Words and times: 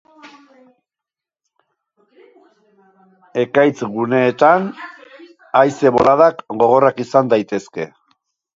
Ekaitz-guneetan, 3.43 4.27
haize-boladak 5.61 6.45
gogorrak 6.65 7.09
izan 7.09 7.33
daitezke. 7.37 7.91